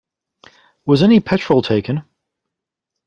Was 0.83 1.03
any 1.03 1.19
petrol 1.19 1.61
taken? 1.61 2.01